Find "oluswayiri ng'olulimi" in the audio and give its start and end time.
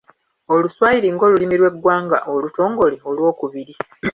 0.53-1.55